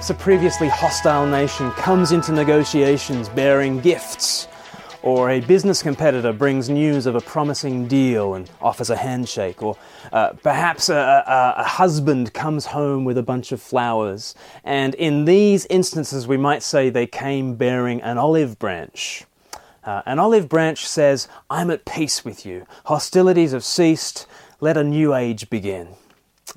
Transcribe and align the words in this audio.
Perhaps 0.00 0.18
a 0.18 0.24
previously 0.24 0.68
hostile 0.68 1.26
nation 1.26 1.70
comes 1.72 2.10
into 2.10 2.32
negotiations 2.32 3.28
bearing 3.28 3.80
gifts, 3.80 4.48
or 5.02 5.28
a 5.28 5.40
business 5.40 5.82
competitor 5.82 6.32
brings 6.32 6.70
news 6.70 7.04
of 7.04 7.16
a 7.16 7.20
promising 7.20 7.86
deal 7.86 8.32
and 8.32 8.50
offers 8.62 8.88
a 8.88 8.96
handshake, 8.96 9.62
or 9.62 9.76
uh, 10.10 10.30
perhaps 10.42 10.88
a, 10.88 10.94
a, 10.94 11.54
a 11.60 11.64
husband 11.64 12.32
comes 12.32 12.64
home 12.64 13.04
with 13.04 13.18
a 13.18 13.22
bunch 13.22 13.52
of 13.52 13.60
flowers. 13.60 14.34
And 14.64 14.94
in 14.94 15.26
these 15.26 15.66
instances, 15.66 16.26
we 16.26 16.38
might 16.38 16.62
say 16.62 16.88
they 16.88 17.06
came 17.06 17.56
bearing 17.56 18.00
an 18.00 18.16
olive 18.16 18.58
branch. 18.58 19.26
Uh, 19.84 20.00
an 20.06 20.18
olive 20.18 20.48
branch 20.48 20.88
says, 20.88 21.28
I'm 21.50 21.70
at 21.70 21.84
peace 21.84 22.24
with 22.24 22.46
you. 22.46 22.66
Hostilities 22.86 23.52
have 23.52 23.64
ceased. 23.64 24.26
Let 24.60 24.78
a 24.78 24.82
new 24.82 25.14
age 25.14 25.50
begin. 25.50 25.88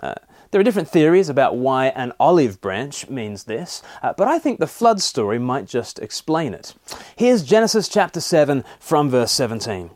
Uh, 0.02 0.16
there 0.54 0.60
are 0.62 0.64
different 0.64 0.88
theories 0.88 1.30
about 1.30 1.56
why 1.58 1.88
an 1.88 2.14
olive 2.20 2.62
branch 2.62 3.10
means 3.10 3.46
this, 3.46 3.82
uh, 4.04 4.14
but 4.16 4.28
I 4.28 4.38
think 4.38 4.60
the 4.60 4.68
flood 4.68 5.02
story 5.02 5.40
might 5.40 5.66
just 5.66 5.98
explain 5.98 6.54
it. 6.54 6.76
Here's 7.16 7.42
Genesis 7.42 7.90
chapter 7.90 8.22
7 8.22 8.64
from 8.80 9.10
verse 9.10 9.32
17. 9.32 9.90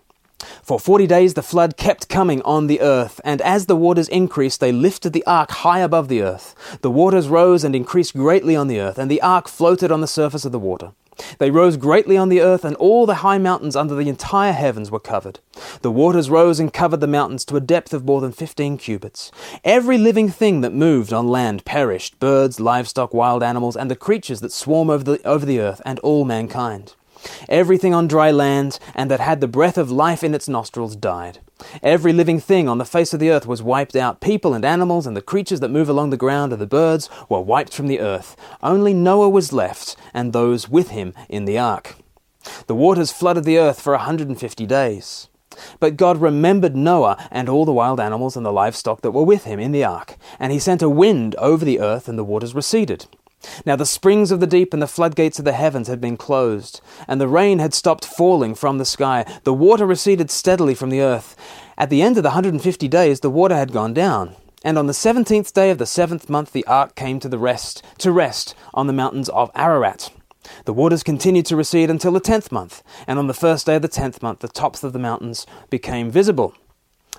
For 0.63 0.79
forty 0.79 1.05
days 1.05 1.35
the 1.35 1.43
flood 1.43 1.77
kept 1.77 2.09
coming 2.09 2.41
on 2.41 2.65
the 2.65 2.81
earth, 2.81 3.21
and 3.23 3.39
as 3.43 3.67
the 3.67 3.75
waters 3.75 4.07
increased, 4.07 4.59
they 4.59 4.71
lifted 4.71 5.13
the 5.13 5.25
ark 5.27 5.51
high 5.51 5.79
above 5.79 6.07
the 6.07 6.23
earth. 6.23 6.55
The 6.81 6.89
waters 6.89 7.27
rose 7.27 7.63
and 7.63 7.75
increased 7.75 8.15
greatly 8.15 8.55
on 8.55 8.67
the 8.67 8.79
earth, 8.79 8.97
and 8.97 9.11
the 9.11 9.21
ark 9.21 9.47
floated 9.47 9.91
on 9.91 10.01
the 10.01 10.07
surface 10.07 10.43
of 10.43 10.51
the 10.51 10.57
water. 10.57 10.91
They 11.39 11.51
rose 11.51 11.77
greatly 11.77 12.17
on 12.17 12.29
the 12.29 12.41
earth, 12.41 12.65
and 12.65 12.75
all 12.77 13.05
the 13.05 13.15
high 13.15 13.37
mountains 13.37 13.75
under 13.75 13.95
the 13.95 14.09
entire 14.09 14.53
heavens 14.53 14.91
were 14.91 14.99
covered. 14.99 15.39
The 15.81 15.91
waters 15.91 16.29
rose 16.29 16.59
and 16.59 16.73
covered 16.73 16.99
the 16.99 17.07
mountains 17.07 17.45
to 17.45 17.55
a 17.55 17.61
depth 17.61 17.93
of 17.93 18.05
more 18.05 18.21
than 18.21 18.31
fifteen 18.31 18.77
cubits. 18.77 19.31
Every 19.63 19.97
living 19.97 20.29
thing 20.29 20.61
that 20.61 20.73
moved 20.73 21.13
on 21.13 21.27
land 21.27 21.65
perished 21.65 22.19
birds, 22.19 22.59
livestock, 22.59 23.13
wild 23.13 23.43
animals, 23.43 23.77
and 23.77 23.89
the 23.89 23.95
creatures 23.95 24.41
that 24.41 24.51
swarm 24.51 24.89
over 24.89 25.03
the, 25.03 25.27
over 25.27 25.45
the 25.45 25.59
earth, 25.59 25.81
and 25.85 25.99
all 25.99 26.25
mankind. 26.25 26.95
Everything 27.49 27.93
on 27.93 28.07
dry 28.07 28.31
land 28.31 28.79
and 28.95 29.09
that 29.11 29.19
had 29.19 29.41
the 29.41 29.47
breath 29.47 29.77
of 29.77 29.91
life 29.91 30.23
in 30.23 30.33
its 30.33 30.47
nostrils 30.47 30.95
died. 30.95 31.39
Every 31.81 32.13
living 32.13 32.39
thing 32.39 32.67
on 32.69 32.77
the 32.77 32.85
face 32.85 33.13
of 33.13 33.19
the 33.19 33.31
earth 33.31 33.47
was 33.47 33.63
wiped 33.63 33.95
out. 33.95 34.21
People 34.21 34.53
and 34.53 34.63
animals 34.63 35.07
and 35.07 35.17
the 35.17 35.21
creatures 35.21 35.59
that 35.61 35.71
move 35.71 35.89
along 35.89 36.09
the 36.09 36.17
ground 36.17 36.53
and 36.53 36.61
the 36.61 36.67
birds 36.67 37.09
were 37.29 37.41
wiped 37.41 37.73
from 37.73 37.87
the 37.87 37.99
earth. 37.99 38.35
Only 38.61 38.93
Noah 38.93 39.29
was 39.29 39.53
left 39.53 39.95
and 40.13 40.33
those 40.33 40.69
with 40.69 40.89
him 40.89 41.13
in 41.29 41.45
the 41.45 41.57
ark. 41.57 41.95
The 42.67 42.75
waters 42.75 43.11
flooded 43.11 43.43
the 43.43 43.57
earth 43.57 43.81
for 43.81 43.93
a 43.93 43.97
150 43.97 44.65
days. 44.65 45.27
But 45.79 45.97
God 45.97 46.21
remembered 46.21 46.75
Noah 46.75 47.17
and 47.31 47.49
all 47.49 47.65
the 47.65 47.73
wild 47.73 47.99
animals 47.99 48.37
and 48.37 48.45
the 48.45 48.51
livestock 48.51 49.01
that 49.01 49.11
were 49.11 49.23
with 49.23 49.45
him 49.45 49.59
in 49.59 49.71
the 49.71 49.83
ark, 49.83 50.17
and 50.39 50.51
he 50.51 50.59
sent 50.59 50.81
a 50.81 50.89
wind 50.89 51.35
over 51.35 51.65
the 51.65 51.79
earth, 51.79 52.07
and 52.07 52.17
the 52.17 52.23
waters 52.23 52.53
receded. 52.53 53.07
Now 53.65 53.75
the 53.75 53.85
springs 53.85 54.31
of 54.31 54.39
the 54.39 54.47
deep 54.47 54.73
and 54.73 54.81
the 54.81 54.87
floodgates 54.87 55.39
of 55.39 55.45
the 55.45 55.53
heavens 55.53 55.87
had 55.87 56.01
been 56.01 56.17
closed, 56.17 56.81
and 57.07 57.19
the 57.19 57.27
rain 57.27 57.59
had 57.59 57.73
stopped 57.73 58.05
falling 58.05 58.55
from 58.55 58.77
the 58.77 58.85
sky. 58.85 59.25
The 59.43 59.53
water 59.53 59.85
receded 59.85 60.31
steadily 60.31 60.75
from 60.75 60.89
the 60.89 61.01
earth. 61.01 61.35
At 61.77 61.89
the 61.89 62.01
end 62.01 62.17
of 62.17 62.23
the 62.23 62.29
150 62.29 62.87
days, 62.87 63.19
the 63.19 63.29
water 63.29 63.55
had 63.55 63.71
gone 63.71 63.93
down. 63.93 64.35
And 64.63 64.77
on 64.77 64.87
the 64.87 64.93
seventeenth 64.93 65.53
day 65.53 65.69
of 65.69 65.77
the 65.77 65.85
seventh 65.85 66.29
month, 66.29 66.51
the 66.51 66.65
ark 66.65 66.95
came 66.95 67.19
to 67.19 67.29
the 67.29 67.37
rest, 67.37 67.83
to 67.99 68.11
rest 68.11 68.55
on 68.73 68.87
the 68.87 68.93
mountains 68.93 69.29
of 69.29 69.51
Ararat. 69.55 70.11
The 70.65 70.73
waters 70.73 71.03
continued 71.03 71.45
to 71.47 71.55
recede 71.55 71.89
until 71.89 72.11
the 72.11 72.19
tenth 72.19 72.51
month, 72.51 72.81
and 73.05 73.19
on 73.19 73.27
the 73.27 73.33
first 73.33 73.65
day 73.65 73.75
of 73.75 73.81
the 73.81 73.87
tenth 73.87 74.21
month, 74.21 74.39
the 74.39 74.47
tops 74.47 74.83
of 74.83 74.93
the 74.93 74.99
mountains 74.99 75.45
became 75.69 76.09
visible. 76.09 76.53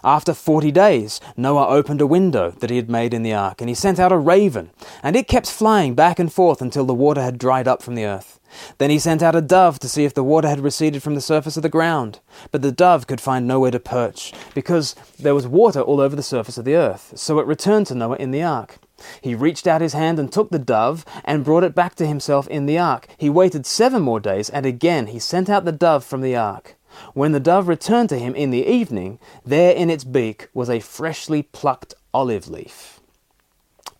After 0.04 0.34
forty 0.34 0.70
days, 0.70 1.20
Noah 1.36 1.68
opened 1.68 2.00
a 2.00 2.06
window 2.06 2.50
that 2.60 2.70
he 2.70 2.76
had 2.76 2.90
made 2.90 3.12
in 3.12 3.22
the 3.22 3.34
ark, 3.34 3.60
and 3.60 3.68
he 3.68 3.74
sent 3.74 3.98
out 3.98 4.12
a 4.12 4.18
raven, 4.18 4.70
and 5.02 5.16
it 5.16 5.28
kept 5.28 5.50
flying 5.50 5.94
back 5.94 6.18
and 6.18 6.32
forth 6.32 6.60
until 6.62 6.84
the 6.84 6.94
water 6.94 7.22
had 7.22 7.38
dried 7.38 7.68
up 7.68 7.82
from 7.82 7.94
the 7.94 8.04
earth. 8.04 8.40
Then 8.78 8.88
he 8.88 8.98
sent 8.98 9.22
out 9.22 9.34
a 9.34 9.42
dove 9.42 9.78
to 9.80 9.88
see 9.88 10.04
if 10.04 10.14
the 10.14 10.24
water 10.24 10.48
had 10.48 10.60
receded 10.60 11.02
from 11.02 11.14
the 11.14 11.20
surface 11.20 11.56
of 11.56 11.62
the 11.62 11.68
ground. 11.68 12.20
But 12.50 12.62
the 12.62 12.72
dove 12.72 13.06
could 13.06 13.20
find 13.20 13.46
nowhere 13.46 13.70
to 13.70 13.80
perch, 13.80 14.32
because 14.54 14.94
there 15.18 15.34
was 15.34 15.46
water 15.46 15.80
all 15.80 16.00
over 16.00 16.16
the 16.16 16.22
surface 16.22 16.56
of 16.56 16.64
the 16.64 16.74
earth. 16.74 17.12
So 17.16 17.38
it 17.40 17.46
returned 17.46 17.88
to 17.88 17.94
Noah 17.94 18.16
in 18.16 18.30
the 18.30 18.42
ark. 18.42 18.78
He 19.20 19.34
reached 19.34 19.66
out 19.66 19.80
his 19.80 19.92
hand 19.92 20.18
and 20.18 20.32
took 20.32 20.50
the 20.50 20.58
dove 20.58 21.04
and 21.24 21.44
brought 21.44 21.62
it 21.62 21.74
back 21.74 21.94
to 21.96 22.06
himself 22.06 22.48
in 22.48 22.66
the 22.66 22.78
ark. 22.78 23.06
He 23.18 23.30
waited 23.30 23.66
seven 23.66 24.02
more 24.02 24.18
days, 24.18 24.48
and 24.48 24.64
again 24.64 25.08
he 25.08 25.18
sent 25.18 25.50
out 25.50 25.64
the 25.64 25.72
dove 25.72 26.04
from 26.04 26.20
the 26.20 26.34
ark. 26.34 26.74
When 27.14 27.32
the 27.32 27.40
dove 27.40 27.68
returned 27.68 28.08
to 28.10 28.18
him 28.18 28.34
in 28.34 28.50
the 28.50 28.66
evening, 28.66 29.18
there 29.44 29.72
in 29.74 29.90
its 29.90 30.04
beak 30.04 30.48
was 30.54 30.70
a 30.70 30.80
freshly 30.80 31.42
plucked 31.42 31.94
olive 32.12 32.48
leaf. 32.48 33.00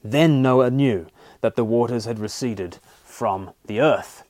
Then 0.03 0.43
Noah 0.43 0.71
knew 0.71 1.07
that 1.41 1.57
the 1.57 1.65
waters 1.65 2.05
had 2.05 2.19
receded 2.19 2.79
from 3.05 3.51
the 3.67 3.81
earth. 3.81 4.25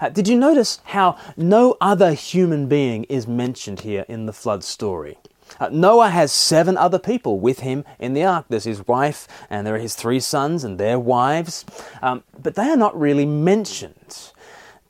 Uh, 0.00 0.08
did 0.08 0.28
you 0.28 0.38
notice 0.38 0.80
how 0.84 1.16
no 1.36 1.76
other 1.80 2.12
human 2.12 2.68
being 2.68 3.04
is 3.04 3.26
mentioned 3.26 3.80
here 3.80 4.04
in 4.08 4.26
the 4.26 4.32
flood 4.32 4.62
story? 4.62 5.18
Uh, 5.58 5.68
Noah 5.72 6.10
has 6.10 6.30
seven 6.30 6.76
other 6.76 6.98
people 6.98 7.40
with 7.40 7.60
him 7.60 7.84
in 7.98 8.12
the 8.12 8.24
ark. 8.24 8.46
There's 8.48 8.64
his 8.64 8.86
wife, 8.86 9.26
and 9.48 9.66
there 9.66 9.74
are 9.74 9.78
his 9.78 9.94
three 9.94 10.20
sons 10.20 10.62
and 10.62 10.78
their 10.78 10.98
wives, 10.98 11.64
um, 12.02 12.22
but 12.40 12.54
they 12.54 12.68
are 12.68 12.76
not 12.76 12.98
really 12.98 13.26
mentioned. 13.26 14.32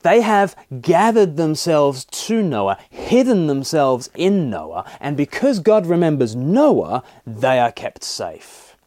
They 0.01 0.21
have 0.21 0.55
gathered 0.81 1.35
themselves 1.35 2.05
to 2.05 2.41
Noah, 2.41 2.77
hidden 2.89 3.47
themselves 3.47 4.09
in 4.15 4.49
Noah, 4.49 4.89
and 4.99 5.17
because 5.17 5.59
God 5.59 5.85
remembers 5.85 6.35
Noah, 6.35 7.03
they 7.27 7.59
are 7.59 7.71
kept 7.71 8.03
safe. 8.03 8.77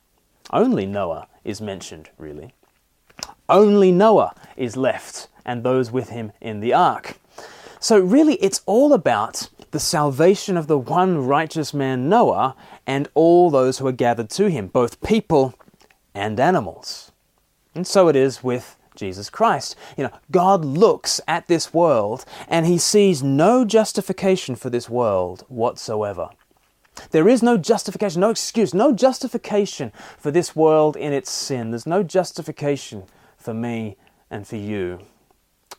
Only 0.50 0.86
Noah 0.86 1.28
is 1.44 1.60
mentioned, 1.60 2.10
really. 2.18 2.54
Only 3.48 3.92
Noah 3.92 4.34
is 4.56 4.76
left, 4.76 5.28
and 5.44 5.62
those 5.62 5.90
with 5.90 6.08
him 6.10 6.32
in 6.40 6.60
the 6.60 6.72
ark. 6.72 7.18
So, 7.78 7.98
really, 7.98 8.34
it's 8.36 8.62
all 8.64 8.92
about 8.92 9.48
the 9.72 9.80
salvation 9.80 10.56
of 10.56 10.66
the 10.66 10.78
one 10.78 11.26
righteous 11.26 11.74
man, 11.74 12.08
Noah, 12.08 12.54
and 12.86 13.08
all 13.14 13.50
those 13.50 13.78
who 13.78 13.86
are 13.86 13.92
gathered 13.92 14.30
to 14.30 14.48
him, 14.48 14.68
both 14.68 15.00
people 15.02 15.54
and 16.14 16.38
animals. 16.38 17.10
And 17.74 17.86
so 17.86 18.08
it 18.08 18.16
is 18.16 18.44
with 18.44 18.76
Jesus 18.94 19.30
Christ. 19.30 19.76
You 19.96 20.04
know, 20.04 20.10
God 20.30 20.64
looks 20.64 21.20
at 21.26 21.46
this 21.48 21.72
world 21.72 22.24
and 22.48 22.66
he 22.66 22.78
sees 22.78 23.22
no 23.22 23.64
justification 23.64 24.56
for 24.56 24.70
this 24.70 24.88
world 24.88 25.44
whatsoever. 25.48 26.30
There 27.10 27.28
is 27.28 27.42
no 27.42 27.56
justification, 27.56 28.20
no 28.20 28.30
excuse, 28.30 28.74
no 28.74 28.92
justification 28.92 29.92
for 30.18 30.30
this 30.30 30.54
world 30.54 30.96
in 30.96 31.12
its 31.12 31.30
sin. 31.30 31.70
There's 31.70 31.86
no 31.86 32.02
justification 32.02 33.04
for 33.36 33.54
me 33.54 33.96
and 34.30 34.46
for 34.46 34.56
you. 34.56 35.00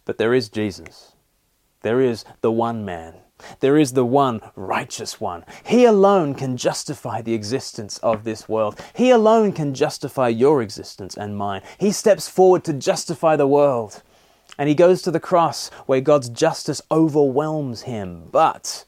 But 0.05 0.17
there 0.17 0.33
is 0.33 0.49
Jesus. 0.49 1.13
There 1.81 2.01
is 2.01 2.25
the 2.41 2.51
one 2.51 2.83
man 2.83 3.15
there 3.59 3.77
is 3.77 3.93
the 3.93 4.05
one 4.05 4.41
righteous 4.55 5.19
one. 5.19 5.43
He 5.65 5.85
alone 5.85 6.33
can 6.35 6.57
justify 6.57 7.21
the 7.21 7.33
existence 7.33 7.97
of 7.99 8.23
this 8.23 8.47
world. 8.47 8.79
He 8.95 9.09
alone 9.09 9.51
can 9.51 9.73
justify 9.73 10.29
your 10.29 10.61
existence 10.61 11.17
and 11.17 11.37
mine. 11.37 11.61
He 11.77 11.91
steps 11.91 12.27
forward 12.27 12.63
to 12.65 12.73
justify 12.73 13.35
the 13.35 13.47
world. 13.47 14.01
And 14.57 14.69
he 14.69 14.75
goes 14.75 15.01
to 15.01 15.11
the 15.11 15.19
cross 15.19 15.69
where 15.87 16.01
God's 16.01 16.29
justice 16.29 16.81
overwhelms 16.91 17.83
him. 17.83 18.29
But 18.31 18.85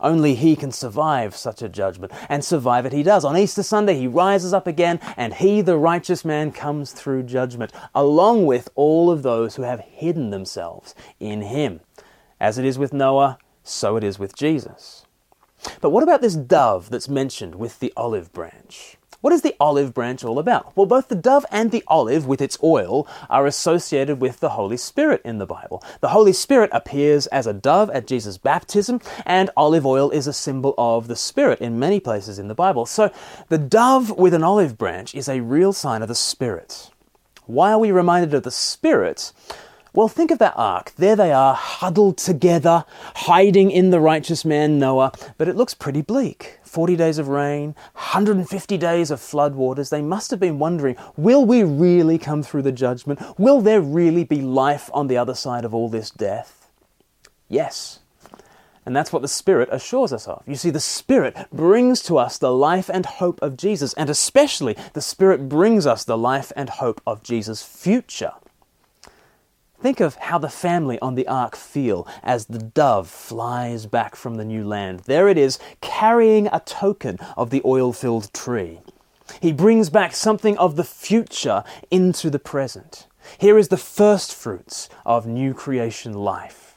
only 0.00 0.34
he 0.34 0.56
can 0.56 0.72
survive 0.72 1.36
such 1.36 1.60
a 1.60 1.68
judgment. 1.68 2.12
And 2.28 2.44
survive 2.44 2.86
it 2.86 2.92
he 2.92 3.02
does. 3.02 3.24
On 3.24 3.36
Easter 3.36 3.62
Sunday, 3.62 3.98
he 3.98 4.06
rises 4.06 4.54
up 4.54 4.66
again, 4.66 4.98
and 5.16 5.34
he, 5.34 5.60
the 5.60 5.76
righteous 5.76 6.24
man, 6.24 6.52
comes 6.52 6.92
through 6.92 7.24
judgment, 7.24 7.72
along 7.94 8.46
with 8.46 8.70
all 8.74 9.10
of 9.10 9.22
those 9.22 9.56
who 9.56 9.62
have 9.62 9.80
hidden 9.80 10.30
themselves 10.30 10.94
in 11.20 11.42
him. 11.42 11.80
As 12.40 12.58
it 12.58 12.64
is 12.64 12.78
with 12.78 12.92
Noah, 12.92 13.38
so 13.64 13.96
it 13.96 14.04
is 14.04 14.18
with 14.18 14.36
Jesus. 14.36 15.06
But 15.80 15.90
what 15.90 16.02
about 16.02 16.20
this 16.20 16.36
dove 16.36 16.90
that's 16.90 17.08
mentioned 17.08 17.56
with 17.56 17.80
the 17.80 17.92
olive 17.96 18.32
branch? 18.32 18.98
What 19.24 19.32
is 19.32 19.40
the 19.40 19.56
olive 19.58 19.94
branch 19.94 20.22
all 20.22 20.38
about? 20.38 20.76
Well, 20.76 20.84
both 20.84 21.08
the 21.08 21.14
dove 21.14 21.46
and 21.50 21.70
the 21.70 21.82
olive 21.86 22.26
with 22.26 22.42
its 22.42 22.58
oil 22.62 23.08
are 23.30 23.46
associated 23.46 24.20
with 24.20 24.40
the 24.40 24.50
Holy 24.50 24.76
Spirit 24.76 25.22
in 25.24 25.38
the 25.38 25.46
Bible. 25.46 25.82
The 26.02 26.10
Holy 26.10 26.34
Spirit 26.34 26.68
appears 26.74 27.26
as 27.28 27.46
a 27.46 27.54
dove 27.54 27.88
at 27.88 28.06
Jesus' 28.06 28.36
baptism, 28.36 29.00
and 29.24 29.48
olive 29.56 29.86
oil 29.86 30.10
is 30.10 30.26
a 30.26 30.34
symbol 30.34 30.74
of 30.76 31.08
the 31.08 31.16
Spirit 31.16 31.60
in 31.60 31.78
many 31.78 32.00
places 32.00 32.38
in 32.38 32.48
the 32.48 32.54
Bible. 32.54 32.84
So 32.84 33.10
the 33.48 33.56
dove 33.56 34.10
with 34.10 34.34
an 34.34 34.42
olive 34.42 34.76
branch 34.76 35.14
is 35.14 35.26
a 35.26 35.40
real 35.40 35.72
sign 35.72 36.02
of 36.02 36.08
the 36.08 36.14
Spirit. 36.14 36.90
Why 37.46 37.72
are 37.72 37.78
we 37.78 37.92
reminded 37.92 38.34
of 38.34 38.42
the 38.42 38.50
Spirit? 38.50 39.32
Well, 39.94 40.08
think 40.08 40.32
of 40.32 40.40
that 40.40 40.54
ark. 40.56 40.92
There 40.96 41.14
they 41.14 41.30
are, 41.30 41.54
huddled 41.54 42.18
together, 42.18 42.84
hiding 43.14 43.70
in 43.70 43.90
the 43.90 44.00
righteous 44.00 44.44
man 44.44 44.76
Noah, 44.80 45.12
but 45.38 45.46
it 45.46 45.54
looks 45.54 45.72
pretty 45.72 46.02
bleak. 46.02 46.58
40 46.64 46.96
days 46.96 47.18
of 47.18 47.28
rain, 47.28 47.76
150 47.92 48.76
days 48.76 49.12
of 49.12 49.20
flood 49.20 49.54
waters. 49.54 49.90
They 49.90 50.02
must 50.02 50.32
have 50.32 50.40
been 50.40 50.58
wondering 50.58 50.96
will 51.16 51.46
we 51.46 51.62
really 51.62 52.18
come 52.18 52.42
through 52.42 52.62
the 52.62 52.72
judgment? 52.72 53.20
Will 53.38 53.60
there 53.60 53.80
really 53.80 54.24
be 54.24 54.40
life 54.40 54.90
on 54.92 55.06
the 55.06 55.16
other 55.16 55.34
side 55.34 55.64
of 55.64 55.72
all 55.72 55.88
this 55.88 56.10
death? 56.10 56.68
Yes. 57.48 58.00
And 58.84 58.96
that's 58.96 59.12
what 59.12 59.22
the 59.22 59.28
Spirit 59.28 59.68
assures 59.70 60.12
us 60.12 60.26
of. 60.26 60.42
You 60.44 60.56
see, 60.56 60.70
the 60.70 60.80
Spirit 60.80 61.36
brings 61.52 62.02
to 62.02 62.18
us 62.18 62.36
the 62.36 62.52
life 62.52 62.90
and 62.92 63.06
hope 63.06 63.40
of 63.40 63.56
Jesus, 63.56 63.94
and 63.94 64.10
especially 64.10 64.76
the 64.92 65.00
Spirit 65.00 65.48
brings 65.48 65.86
us 65.86 66.02
the 66.02 66.18
life 66.18 66.50
and 66.56 66.68
hope 66.68 67.00
of 67.06 67.22
Jesus' 67.22 67.62
future. 67.62 68.32
Think 69.84 70.00
of 70.00 70.14
how 70.14 70.38
the 70.38 70.48
family 70.48 70.98
on 71.00 71.14
the 71.14 71.28
ark 71.28 71.54
feel 71.54 72.08
as 72.22 72.46
the 72.46 72.58
dove 72.58 73.06
flies 73.06 73.84
back 73.84 74.16
from 74.16 74.36
the 74.36 74.44
new 74.46 74.66
land. 74.66 75.00
There 75.00 75.28
it 75.28 75.36
is, 75.36 75.58
carrying 75.82 76.46
a 76.46 76.60
token 76.60 77.18
of 77.36 77.50
the 77.50 77.60
oil 77.66 77.92
filled 77.92 78.32
tree. 78.32 78.80
He 79.42 79.52
brings 79.52 79.90
back 79.90 80.14
something 80.14 80.56
of 80.56 80.76
the 80.76 80.84
future 80.84 81.64
into 81.90 82.30
the 82.30 82.38
present. 82.38 83.08
Here 83.36 83.58
is 83.58 83.68
the 83.68 83.76
first 83.76 84.34
fruits 84.34 84.88
of 85.04 85.26
new 85.26 85.52
creation 85.52 86.14
life. 86.14 86.73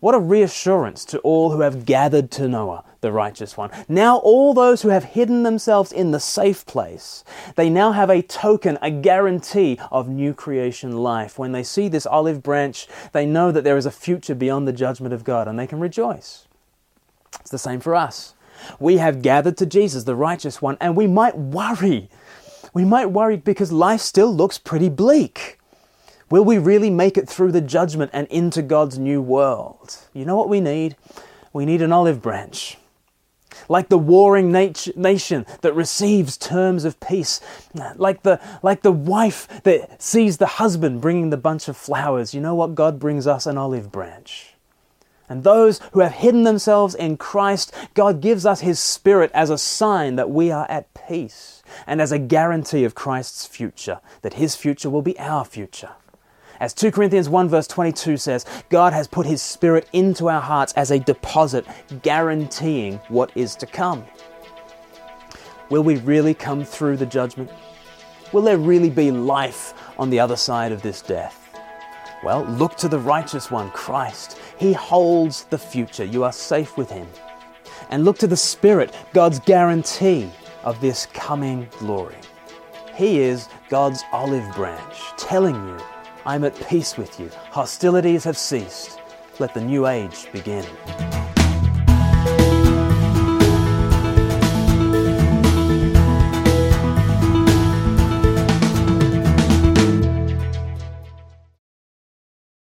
What 0.00 0.14
a 0.14 0.18
reassurance 0.18 1.04
to 1.06 1.18
all 1.20 1.50
who 1.50 1.60
have 1.60 1.84
gathered 1.84 2.30
to 2.32 2.48
Noah, 2.48 2.84
the 3.00 3.12
righteous 3.12 3.56
one. 3.56 3.70
Now, 3.88 4.18
all 4.18 4.54
those 4.54 4.82
who 4.82 4.88
have 4.88 5.04
hidden 5.04 5.42
themselves 5.42 5.92
in 5.92 6.10
the 6.10 6.20
safe 6.20 6.66
place, 6.66 7.24
they 7.56 7.70
now 7.70 7.92
have 7.92 8.10
a 8.10 8.22
token, 8.22 8.78
a 8.82 8.90
guarantee 8.90 9.78
of 9.90 10.08
new 10.08 10.34
creation 10.34 10.98
life. 10.98 11.38
When 11.38 11.52
they 11.52 11.62
see 11.62 11.88
this 11.88 12.06
olive 12.06 12.42
branch, 12.42 12.88
they 13.12 13.26
know 13.26 13.52
that 13.52 13.64
there 13.64 13.76
is 13.76 13.86
a 13.86 13.90
future 13.90 14.34
beyond 14.34 14.66
the 14.66 14.72
judgment 14.72 15.14
of 15.14 15.24
God 15.24 15.48
and 15.48 15.58
they 15.58 15.66
can 15.66 15.80
rejoice. 15.80 16.46
It's 17.40 17.50
the 17.50 17.58
same 17.58 17.80
for 17.80 17.94
us. 17.94 18.34
We 18.78 18.98
have 18.98 19.22
gathered 19.22 19.56
to 19.58 19.66
Jesus, 19.66 20.04
the 20.04 20.16
righteous 20.16 20.60
one, 20.60 20.76
and 20.80 20.96
we 20.96 21.06
might 21.06 21.36
worry. 21.36 22.10
We 22.74 22.84
might 22.84 23.06
worry 23.06 23.36
because 23.36 23.72
life 23.72 24.00
still 24.00 24.34
looks 24.34 24.58
pretty 24.58 24.88
bleak. 24.88 25.59
Will 26.30 26.44
we 26.44 26.58
really 26.58 26.90
make 26.90 27.18
it 27.18 27.28
through 27.28 27.50
the 27.50 27.60
judgment 27.60 28.12
and 28.14 28.28
into 28.28 28.62
God's 28.62 28.98
new 28.98 29.20
world? 29.20 29.98
You 30.14 30.24
know 30.24 30.36
what 30.36 30.48
we 30.48 30.60
need? 30.60 30.96
We 31.52 31.66
need 31.66 31.82
an 31.82 31.92
olive 31.92 32.22
branch. 32.22 32.78
Like 33.68 33.88
the 33.88 33.98
warring 33.98 34.52
nat- 34.52 34.96
nation 34.96 35.44
that 35.62 35.74
receives 35.74 36.36
terms 36.36 36.84
of 36.84 37.00
peace, 37.00 37.40
like 37.96 38.22
the, 38.22 38.40
like 38.62 38.82
the 38.82 38.92
wife 38.92 39.48
that 39.64 40.00
sees 40.00 40.38
the 40.38 40.46
husband 40.46 41.00
bringing 41.00 41.30
the 41.30 41.36
bunch 41.36 41.66
of 41.66 41.76
flowers, 41.76 42.32
you 42.32 42.40
know 42.40 42.54
what? 42.54 42.76
God 42.76 43.00
brings 43.00 43.26
us 43.26 43.46
an 43.46 43.58
olive 43.58 43.90
branch. 43.90 44.54
And 45.28 45.42
those 45.44 45.80
who 45.92 46.00
have 46.00 46.12
hidden 46.12 46.44
themselves 46.44 46.94
in 46.94 47.16
Christ, 47.16 47.72
God 47.94 48.20
gives 48.20 48.46
us 48.46 48.60
His 48.60 48.78
Spirit 48.80 49.30
as 49.32 49.50
a 49.50 49.58
sign 49.58 50.16
that 50.16 50.30
we 50.30 50.50
are 50.50 50.66
at 50.68 50.92
peace 50.94 51.62
and 51.86 52.00
as 52.00 52.10
a 52.12 52.18
guarantee 52.18 52.84
of 52.84 52.96
Christ's 52.96 53.46
future, 53.46 54.00
that 54.22 54.34
His 54.34 54.56
future 54.56 54.90
will 54.90 55.02
be 55.02 55.18
our 55.18 55.44
future. 55.44 55.90
As 56.60 56.74
2 56.74 56.90
Corinthians 56.92 57.26
1 57.26 57.48
verse 57.48 57.66
22 57.66 58.18
says, 58.18 58.44
God 58.68 58.92
has 58.92 59.08
put 59.08 59.24
His 59.24 59.40
Spirit 59.40 59.88
into 59.94 60.28
our 60.28 60.42
hearts 60.42 60.74
as 60.74 60.90
a 60.90 60.98
deposit, 60.98 61.66
guaranteeing 62.02 62.98
what 63.08 63.32
is 63.34 63.56
to 63.56 63.66
come. 63.66 64.04
Will 65.70 65.82
we 65.82 65.96
really 65.96 66.34
come 66.34 66.64
through 66.64 66.98
the 66.98 67.06
judgment? 67.06 67.50
Will 68.32 68.42
there 68.42 68.58
really 68.58 68.90
be 68.90 69.10
life 69.10 69.72
on 69.98 70.10
the 70.10 70.20
other 70.20 70.36
side 70.36 70.70
of 70.70 70.82
this 70.82 71.00
death? 71.00 71.48
Well, 72.22 72.44
look 72.44 72.76
to 72.76 72.88
the 72.88 72.98
righteous 72.98 73.50
one, 73.50 73.70
Christ. 73.70 74.38
He 74.58 74.74
holds 74.74 75.44
the 75.44 75.56
future. 75.56 76.04
You 76.04 76.24
are 76.24 76.32
safe 76.32 76.76
with 76.76 76.90
Him. 76.90 77.08
And 77.88 78.04
look 78.04 78.18
to 78.18 78.26
the 78.26 78.36
Spirit, 78.36 78.94
God's 79.14 79.40
guarantee 79.40 80.30
of 80.62 80.78
this 80.82 81.06
coming 81.14 81.66
glory. 81.78 82.18
He 82.94 83.20
is 83.20 83.48
God's 83.70 84.02
olive 84.12 84.54
branch, 84.54 84.96
telling 85.16 85.54
you 85.54 85.78
I'm 86.26 86.44
at 86.44 86.54
peace 86.68 86.96
with 86.96 87.18
you. 87.18 87.30
Hostilities 87.50 88.24
have 88.24 88.36
ceased. 88.36 88.98
Let 89.38 89.54
the 89.54 89.60
new 89.60 89.86
age 89.86 90.30
begin. 90.32 90.66